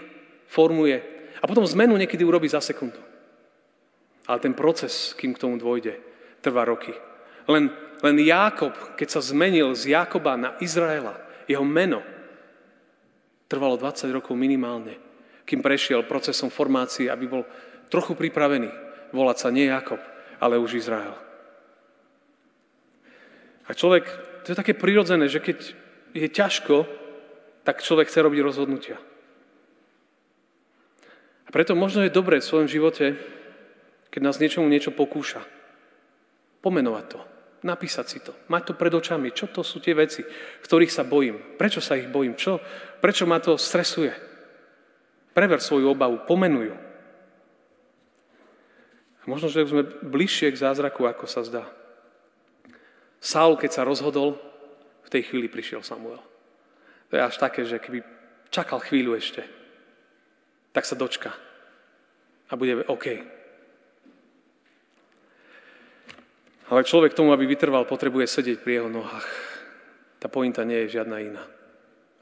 formuje 0.48 0.96
a 1.36 1.44
potom 1.44 1.68
zmenu 1.68 1.92
niekedy 2.00 2.24
urobí 2.24 2.48
za 2.48 2.64
sekundu. 2.64 2.96
Ale 4.24 4.40
ten 4.40 4.56
proces, 4.56 5.12
kým 5.12 5.36
k 5.36 5.40
tomu 5.44 5.60
dôjde, 5.60 6.00
trvá 6.40 6.64
roky. 6.64 6.96
Len, 7.44 7.68
len 8.00 8.16
Jákob, 8.16 8.96
keď 8.96 9.08
sa 9.12 9.20
zmenil 9.20 9.76
z 9.76 9.92
Jákoba 9.92 10.40
na 10.40 10.56
Izraela, 10.56 11.20
jeho 11.44 11.68
meno, 11.68 12.00
Trvalo 13.46 13.78
20 13.78 14.10
rokov 14.10 14.34
minimálne, 14.34 14.98
kým 15.46 15.62
prešiel 15.62 16.02
procesom 16.02 16.50
formácie, 16.50 17.06
aby 17.06 17.30
bol 17.30 17.46
trochu 17.86 18.18
pripravený 18.18 18.66
volať 19.14 19.36
sa 19.38 19.48
nie 19.54 19.70
Jakob, 19.70 20.02
ale 20.42 20.58
už 20.58 20.82
Izrael. 20.82 21.14
A 23.66 23.74
človek, 23.74 24.06
to 24.46 24.54
je 24.54 24.58
také 24.58 24.78
prirodzené, 24.78 25.26
že 25.26 25.42
keď 25.42 25.58
je 26.14 26.28
ťažko, 26.30 26.86
tak 27.66 27.82
človek 27.82 28.06
chce 28.06 28.22
robiť 28.22 28.40
rozhodnutia. 28.46 28.96
A 31.46 31.48
preto 31.50 31.74
možno 31.74 32.06
je 32.06 32.14
dobré 32.14 32.38
v 32.38 32.46
svojom 32.46 32.70
živote, 32.70 33.18
keď 34.10 34.20
nás 34.22 34.38
niečomu 34.38 34.70
niečo 34.70 34.94
pokúša, 34.94 35.42
pomenovať 36.62 37.04
to, 37.10 37.20
napísať 37.66 38.06
si 38.06 38.18
to, 38.22 38.32
mať 38.46 38.70
to 38.70 38.72
pred 38.78 38.94
očami, 38.94 39.34
čo 39.34 39.50
to 39.50 39.66
sú 39.66 39.82
tie 39.82 39.94
veci, 39.98 40.22
ktorých 40.62 40.94
sa 40.94 41.02
bojím, 41.02 41.58
prečo 41.58 41.82
sa 41.82 41.98
ich 41.98 42.06
bojím, 42.10 42.38
čo, 42.38 42.62
prečo 43.02 43.26
ma 43.26 43.42
to 43.42 43.58
stresuje. 43.58 44.14
Prever 45.34 45.60
svoju 45.60 45.92
obavu, 45.92 46.24
pomenujú. 46.24 46.72
A 49.20 49.24
možno, 49.28 49.52
že 49.52 49.68
sme 49.68 49.84
bližšie 49.84 50.54
k 50.54 50.62
zázraku, 50.64 51.04
ako 51.04 51.28
sa 51.28 51.44
zdá. 51.44 51.68
Saul, 53.26 53.58
keď 53.58 53.70
sa 53.74 53.82
rozhodol, 53.82 54.38
v 55.02 55.10
tej 55.10 55.26
chvíli 55.26 55.50
prišiel 55.50 55.82
Samuel. 55.82 56.22
To 57.10 57.12
je 57.18 57.26
až 57.26 57.34
také, 57.42 57.66
že 57.66 57.82
keby 57.82 58.06
čakal 58.54 58.78
chvíľu 58.78 59.18
ešte, 59.18 59.42
tak 60.70 60.86
sa 60.86 60.94
dočka. 60.94 61.34
A 62.46 62.54
bude 62.54 62.86
OK. 62.86 63.06
Ale 66.70 66.86
človek 66.86 67.18
tomu, 67.18 67.34
aby 67.34 67.50
vytrval, 67.50 67.82
potrebuje 67.90 68.30
sedieť 68.30 68.62
pri 68.62 68.78
jeho 68.78 68.90
nohách. 68.90 69.26
Tá 70.22 70.30
pointa 70.30 70.62
nie 70.62 70.86
je 70.86 70.98
žiadna 70.98 71.18
iná. 71.18 71.44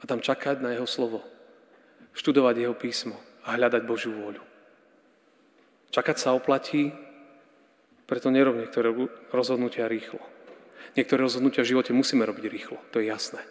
A 0.01 0.09
tam 0.09 0.25
čakať 0.25 0.57
na 0.57 0.73
jeho 0.73 0.89
slovo. 0.89 1.21
Študovať 2.17 2.65
jeho 2.65 2.73
písmo 2.73 3.17
a 3.45 3.53
hľadať 3.53 3.81
Božiu 3.85 4.13
vôľu. 4.13 4.41
Čakať 5.93 6.17
sa 6.17 6.33
oplatí, 6.33 6.89
preto 8.09 8.33
nerob 8.33 8.57
niektoré 8.57 8.89
rozhodnutia 9.29 9.85
rýchlo. 9.85 10.33
Niektoré 10.95 11.19
rozhodnutia 11.23 11.63
v 11.63 11.75
živote 11.75 11.91
musíme 11.91 12.23
robiť 12.23 12.45
rýchlo, 12.47 12.77
to 12.91 13.03
je 13.03 13.11
jasné. 13.11 13.43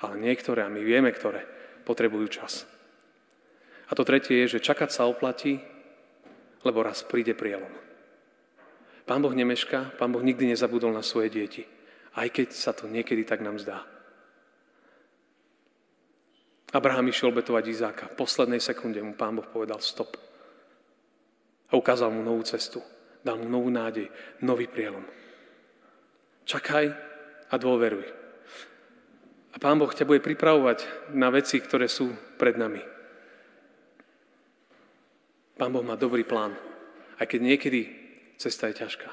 Ale 0.00 0.20
niektoré, 0.20 0.64
a 0.64 0.72
my 0.72 0.80
vieme, 0.80 1.12
ktoré, 1.12 1.44
potrebujú 1.84 2.28
čas. 2.28 2.64
A 3.86 3.94
to 3.94 4.02
tretie 4.02 4.44
je, 4.44 4.58
že 4.58 4.64
čakať 4.64 4.90
sa 4.90 5.06
oplatí, 5.06 5.60
lebo 6.66 6.82
raz 6.82 7.06
príde 7.06 7.36
prielom. 7.36 7.70
Pán 9.06 9.22
Boh 9.22 9.30
nemeška, 9.30 9.94
Pán 9.94 10.10
Boh 10.10 10.24
nikdy 10.24 10.50
nezabudol 10.50 10.90
na 10.90 11.06
svoje 11.06 11.30
deti, 11.30 11.62
aj 12.18 12.28
keď 12.34 12.48
sa 12.50 12.74
to 12.74 12.90
niekedy 12.90 13.22
tak 13.22 13.38
nám 13.38 13.62
zdá. 13.62 13.86
Abraham 16.74 17.08
išiel 17.08 17.30
betovať 17.30 17.64
Izáka. 17.70 18.04
V 18.10 18.18
poslednej 18.18 18.58
sekunde 18.58 18.98
mu 19.00 19.14
Pán 19.14 19.38
Boh 19.38 19.46
povedal 19.46 19.78
stop. 19.78 20.18
A 21.70 21.72
ukázal 21.78 22.10
mu 22.10 22.26
novú 22.26 22.42
cestu. 22.42 22.82
Dal 23.22 23.38
mu 23.38 23.46
novú 23.46 23.70
nádej, 23.70 24.10
nový 24.42 24.66
prielom. 24.66 25.02
Čakaj 26.46 26.86
a 27.50 27.54
dôveruj. 27.58 28.06
A 29.50 29.56
Pán 29.58 29.82
Boh 29.82 29.90
ťa 29.90 30.06
bude 30.06 30.22
pripravovať 30.22 31.10
na 31.10 31.26
veci, 31.34 31.58
ktoré 31.58 31.90
sú 31.90 32.14
pred 32.38 32.54
nami. 32.54 32.78
Pán 35.56 35.72
Boh 35.72 35.82
má 35.82 35.96
dobrý 35.96 36.22
plán, 36.22 36.54
aj 37.18 37.26
keď 37.26 37.40
niekedy 37.40 37.80
cesta 38.36 38.68
je 38.68 38.84
ťažká. 38.84 39.08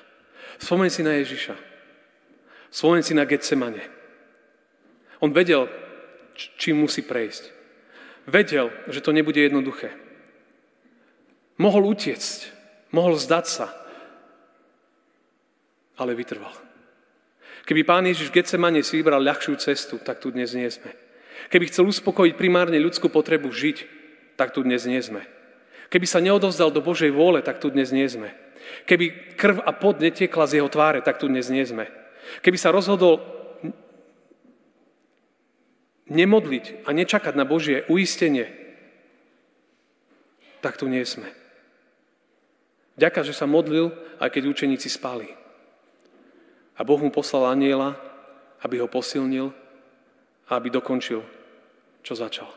Spomeň 0.60 0.90
si 0.92 1.02
na 1.02 1.16
Ježiša. 1.18 1.56
Spomeň 2.70 3.02
si 3.02 3.14
na 3.16 3.24
Getsemane. 3.24 3.82
On 5.24 5.32
vedel, 5.32 5.72
čím 6.60 6.84
musí 6.84 7.02
prejsť. 7.02 7.50
Vedel, 8.28 8.70
že 8.92 9.00
to 9.00 9.16
nebude 9.16 9.40
jednoduché. 9.40 9.96
Mohol 11.56 11.96
utiecť, 11.96 12.40
mohol 12.92 13.16
zdať 13.16 13.46
sa, 13.48 13.68
ale 15.96 16.18
vytrval. 16.18 16.73
Keby 17.64 17.82
pán 17.88 18.04
Ježiš 18.04 18.28
v 18.28 18.44
Getsemane 18.44 18.84
si 18.84 19.00
vybral 19.00 19.24
ľahšiu 19.24 19.56
cestu, 19.56 19.96
tak 20.00 20.20
tu 20.20 20.36
dnes 20.36 20.52
nie 20.52 20.68
sme. 20.68 20.92
Keby 21.48 21.72
chcel 21.72 21.88
uspokojiť 21.88 22.36
primárne 22.36 22.76
ľudskú 22.80 23.08
potrebu 23.08 23.48
žiť, 23.52 23.78
tak 24.36 24.52
tu 24.52 24.68
dnes 24.68 24.84
nie 24.84 25.00
sme. 25.00 25.24
Keby 25.88 26.06
sa 26.10 26.20
neodovzdal 26.20 26.74
do 26.74 26.84
Božej 26.84 27.14
vôle, 27.14 27.40
tak 27.40 27.64
tu 27.64 27.72
dnes 27.72 27.88
nie 27.96 28.08
sme. 28.10 28.36
Keby 28.84 29.36
krv 29.40 29.64
a 29.64 29.72
pod 29.72 30.00
netiekla 30.04 30.48
z 30.48 30.60
jeho 30.60 30.70
tváre, 30.72 31.00
tak 31.00 31.20
tu 31.20 31.32
dnes 31.32 31.46
nie 31.48 31.64
sme. 31.64 31.88
Keby 32.44 32.58
sa 32.60 32.74
rozhodol 32.74 33.22
nemodliť 36.08 36.84
a 36.84 36.90
nečakať 36.92 37.34
na 37.36 37.48
Božie 37.48 37.88
uistenie, 37.88 38.52
tak 40.60 40.80
tu 40.80 40.88
nie 40.88 41.04
sme. 41.04 41.28
Ďaká, 42.96 43.24
že 43.24 43.36
sa 43.36 43.50
modlil, 43.50 43.92
aj 44.20 44.30
keď 44.32 44.44
učeníci 44.52 44.88
spali. 44.88 45.43
A 46.74 46.82
Boh 46.82 46.98
mu 46.98 47.14
poslal 47.14 47.54
aniela, 47.54 47.94
aby 48.66 48.82
ho 48.82 48.90
posilnil 48.90 49.54
a 50.50 50.58
aby 50.58 50.74
dokončil, 50.74 51.22
čo 52.02 52.14
začal. 52.18 52.50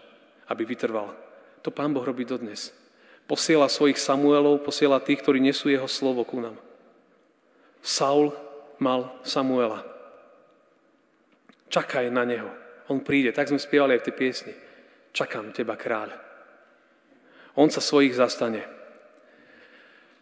Aby 0.49 0.65
vytrval. 0.65 1.13
To 1.61 1.69
Pán 1.75 1.93
Boh 1.93 2.05
robí 2.05 2.25
dodnes. 2.25 2.73
Posiela 3.27 3.67
svojich 3.67 3.99
Samuelov, 3.99 4.63
posiela 4.63 5.03
tých, 5.03 5.21
ktorí 5.21 5.43
nesú 5.43 5.67
jeho 5.69 5.91
slovo 5.91 6.23
ku 6.23 6.39
nám. 6.39 6.55
Saul 7.83 8.31
mal 8.79 9.19
Samuela. 9.27 9.83
Čakaj 11.67 12.07
na 12.09 12.23
neho. 12.23 12.49
On 12.87 13.03
príde. 13.03 13.35
Tak 13.35 13.51
sme 13.51 13.59
spievali 13.59 13.99
aj 13.99 14.01
v 14.01 14.07
tej 14.07 14.15
piesni. 14.15 14.55
Čakám 15.11 15.51
teba, 15.51 15.75
kráľ. 15.75 16.15
On 17.59 17.67
sa 17.67 17.83
svojich 17.83 18.15
zastane. 18.15 18.63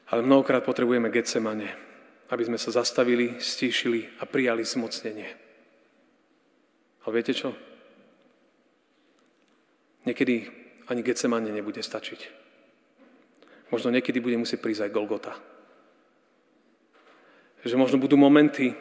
Ale 0.09 0.25
mnohokrát 0.25 0.65
potrebujeme 0.65 1.13
Getsemane 1.13 1.94
aby 2.31 2.43
sme 2.45 2.57
sa 2.57 2.73
zastavili, 2.73 3.37
stíšili 3.37 4.21
a 4.21 4.25
prijali 4.25 4.65
zmocnenie. 4.65 5.29
Ale 7.05 7.13
viete 7.21 7.37
čo? 7.37 7.53
Niekedy 10.09 10.35
ani 10.89 11.01
Getsemane 11.05 11.53
nebude 11.53 11.81
stačiť. 11.81 12.45
Možno 13.73 13.93
niekedy 13.93 14.21
bude 14.21 14.37
musieť 14.37 14.61
prísť 14.61 14.89
aj 14.89 14.95
Golgota. 14.95 15.33
Že 17.65 17.81
možno 17.81 17.97
budú 17.97 18.21
momenty, 18.21 18.77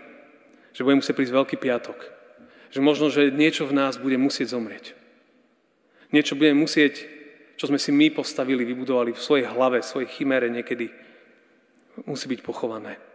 že 0.76 0.84
bude 0.84 1.00
musieť 1.00 1.16
prísť 1.16 1.36
Veľký 1.36 1.56
piatok. 1.56 2.00
Že 2.72 2.80
možno, 2.84 3.08
že 3.08 3.32
niečo 3.32 3.64
v 3.64 3.76
nás 3.76 3.96
bude 3.96 4.20
musieť 4.20 4.56
zomrieť. 4.56 4.96
Niečo 6.12 6.36
bude 6.36 6.52
musieť, 6.52 7.08
čo 7.56 7.72
sme 7.72 7.80
si 7.80 7.96
my 7.96 8.12
postavili, 8.12 8.68
vybudovali 8.68 9.16
v 9.16 9.24
svojej 9.24 9.48
hlave, 9.48 9.80
v 9.82 9.90
svojej 9.90 10.10
chimére 10.12 10.52
niekedy, 10.52 10.92
musí 12.04 12.28
byť 12.28 12.42
pochované. 12.44 13.13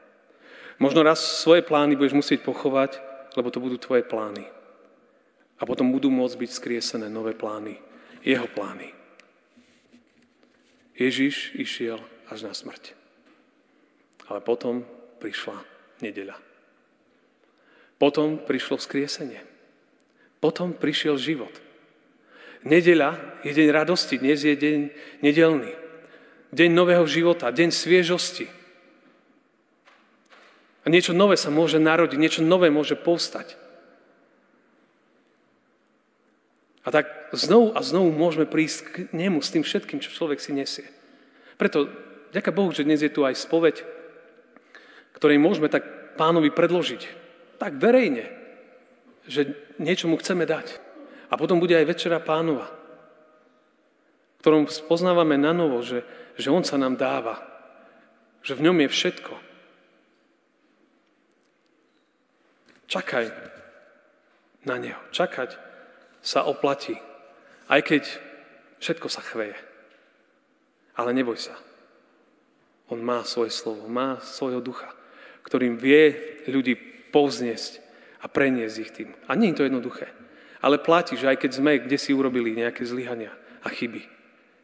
Možno 0.78 1.02
raz 1.02 1.18
svoje 1.42 1.66
plány 1.66 1.98
budeš 1.98 2.14
musieť 2.14 2.46
pochovať, 2.46 3.02
lebo 3.34 3.50
to 3.50 3.58
budú 3.58 3.76
tvoje 3.82 4.06
plány. 4.06 4.46
A 5.58 5.66
potom 5.66 5.90
budú 5.90 6.06
môcť 6.06 6.38
byť 6.38 6.50
skriesené 6.54 7.10
nové 7.10 7.34
plány. 7.34 7.82
Jeho 8.22 8.46
plány. 8.46 8.94
Ježiš 10.94 11.54
išiel 11.54 11.98
až 12.30 12.46
na 12.46 12.54
smrť. 12.54 12.94
Ale 14.30 14.38
potom 14.42 14.86
prišla 15.18 15.58
nedeľa. 16.02 16.38
Potom 17.98 18.38
prišlo 18.38 18.78
vzkriesenie. 18.78 19.42
Potom 20.38 20.74
prišiel 20.74 21.18
život. 21.18 21.50
Nedeľa 22.62 23.42
je 23.42 23.50
deň 23.54 23.68
radosti, 23.74 24.18
dnes 24.18 24.38
je 24.42 24.54
deň 24.54 24.80
nedelný. 25.22 25.74
Deň 26.54 26.70
nového 26.70 27.06
života, 27.06 27.50
deň 27.50 27.70
sviežosti. 27.74 28.57
A 30.88 30.92
niečo 30.92 31.12
nové 31.12 31.36
sa 31.36 31.52
môže 31.52 31.76
narodiť, 31.76 32.16
niečo 32.16 32.40
nové 32.40 32.72
môže 32.72 32.96
povstať. 32.96 33.60
A 36.80 36.88
tak 36.88 37.28
znovu 37.36 37.76
a 37.76 37.84
znovu 37.84 38.08
môžeme 38.08 38.48
prísť 38.48 38.78
k 38.88 38.94
nemu 39.12 39.44
s 39.44 39.52
tým 39.52 39.60
všetkým, 39.60 40.00
čo 40.00 40.16
človek 40.16 40.40
si 40.40 40.56
nesie. 40.56 40.88
Preto, 41.60 41.92
ďaká 42.32 42.56
Bohu, 42.56 42.72
že 42.72 42.88
dnes 42.88 43.04
je 43.04 43.12
tu 43.12 43.20
aj 43.28 43.36
spoveď, 43.36 43.84
ktorej 45.12 45.36
môžeme 45.36 45.68
tak 45.68 46.16
pánovi 46.16 46.48
predložiť. 46.48 47.04
Tak 47.60 47.76
verejne, 47.76 48.32
že 49.28 49.52
niečo 49.76 50.08
mu 50.08 50.16
chceme 50.16 50.48
dať. 50.48 50.80
A 51.28 51.36
potom 51.36 51.60
bude 51.60 51.76
aj 51.76 51.84
večera 51.84 52.16
pánova, 52.16 52.72
ktorom 54.40 54.72
spoznávame 54.72 55.36
na 55.36 55.52
novo, 55.52 55.84
že, 55.84 56.00
že 56.40 56.48
on 56.48 56.64
sa 56.64 56.80
nám 56.80 56.96
dáva, 56.96 57.44
že 58.40 58.56
v 58.56 58.72
ňom 58.72 58.80
je 58.80 58.88
všetko. 58.88 59.47
Čakaj 62.88 63.28
na 64.64 64.80
Neho. 64.80 64.98
Čakať 65.12 65.54
sa 66.24 66.48
oplatí. 66.48 66.96
Aj 67.68 67.84
keď 67.84 68.08
všetko 68.80 69.08
sa 69.12 69.20
chveje. 69.20 69.54
Ale 70.96 71.12
neboj 71.12 71.36
sa. 71.36 71.54
On 72.88 72.98
má 72.98 73.20
svoje 73.28 73.52
slovo, 73.52 73.84
má 73.86 74.16
svojho 74.24 74.64
ducha, 74.64 74.88
ktorým 75.44 75.76
vie 75.76 76.16
ľudí 76.48 76.74
povzniesť 77.12 77.84
a 78.24 78.26
preniesť 78.26 78.76
ich 78.80 78.90
tým. 78.96 79.12
A 79.28 79.36
nie 79.36 79.52
je 79.52 79.60
to 79.60 79.66
jednoduché. 79.68 80.08
Ale 80.64 80.80
platí, 80.80 81.14
že 81.14 81.28
aj 81.28 81.38
keď 81.38 81.50
sme 81.52 81.78
kde 81.78 82.00
si 82.00 82.16
urobili 82.16 82.56
nejaké 82.56 82.82
zlyhania 82.82 83.30
a 83.62 83.68
chyby, 83.68 84.02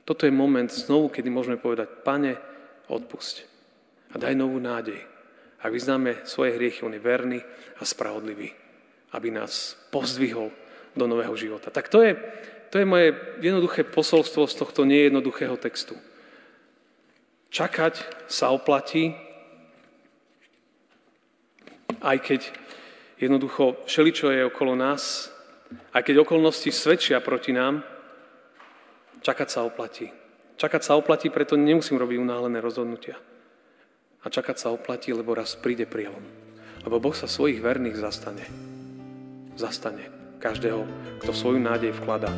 toto 0.05 0.27
je 0.27 0.33
moment 0.35 0.69
znovu, 0.69 1.13
kedy 1.13 1.29
môžeme 1.29 1.61
povedať, 1.61 2.03
pane, 2.03 2.37
odpusť 2.89 3.47
a 4.13 4.21
daj 4.21 4.35
novú 4.37 4.61
nádej. 4.61 5.14
Ak 5.65 5.73
vyznáme 5.73 6.29
svoje 6.29 6.61
hriechy, 6.61 6.85
on 6.85 6.93
je 6.93 7.01
verný 7.01 7.41
a 7.81 7.83
spravodlivý, 7.89 8.53
aby 9.17 9.33
nás 9.33 9.81
pozdvihol 9.89 10.53
do 10.93 11.09
nového 11.09 11.33
života. 11.41 11.73
Tak 11.73 11.89
to 11.89 12.05
je, 12.05 12.13
to 12.69 12.77
je 12.77 12.85
moje 12.85 13.17
jednoduché 13.41 13.89
posolstvo 13.89 14.45
z 14.45 14.55
tohto 14.61 14.85
nejednoduchého 14.85 15.57
textu. 15.57 15.97
Čakať 17.49 18.29
sa 18.29 18.53
oplatí, 18.53 19.17
aj 22.05 22.19
keď 22.21 22.41
jednoducho 23.17 23.81
všeličo 23.89 24.37
je 24.37 24.45
okolo 24.45 24.77
nás, 24.77 25.33
aj 25.97 26.05
keď 26.05 26.29
okolnosti 26.29 26.69
svedčia 26.69 27.25
proti 27.25 27.57
nám, 27.57 27.81
čakať 29.25 29.49
sa 29.49 29.65
oplatí. 29.65 30.13
Čakať 30.61 30.83
sa 30.85 30.93
oplatí, 31.01 31.33
preto 31.33 31.57
nemusím 31.57 31.97
robiť 31.97 32.21
unáhlené 32.21 32.61
rozhodnutia. 32.61 33.17
A 34.25 34.33
čakať 34.33 34.57
sa 34.57 34.73
oplatí, 34.73 35.13
lebo 35.13 35.37
raz 35.37 35.53
príde 35.53 35.85
prielom. 35.85 36.25
Lebo 36.85 36.97
Boh 36.97 37.13
sa 37.13 37.29
svojich 37.29 37.61
verných 37.61 38.01
zastane. 38.01 38.45
Zastane 39.61 40.09
každého, 40.41 40.85
kto 41.25 41.33
svoju 41.33 41.61
nádej 41.61 41.93
vklada 42.01 42.29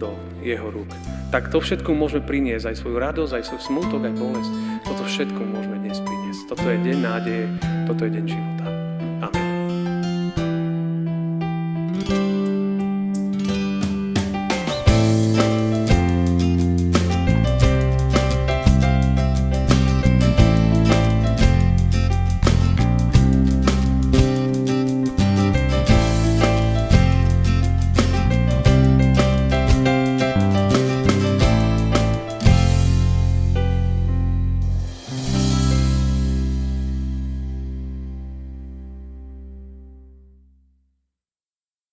do 0.00 0.12
jeho 0.40 0.68
rúk. 0.72 0.88
Tak 1.32 1.48
to 1.48 1.60
všetko 1.60 1.92
môžeme 1.96 2.24
priniesť, 2.24 2.72
aj 2.72 2.76
svoju 2.80 2.96
radosť, 3.00 3.32
aj 3.36 3.44
svoj 3.48 3.60
smutok, 3.60 4.00
aj 4.04 4.14
bolesť. 4.16 4.52
Toto 4.88 5.02
všetko 5.04 5.40
môžeme 5.40 5.76
dnes 5.84 5.98
priniesť. 6.00 6.40
Toto 6.48 6.66
je 6.68 6.78
deň 6.80 6.98
nádeje, 7.00 7.44
toto 7.88 8.00
je 8.04 8.10
deň 8.16 8.24
života. 8.28 8.81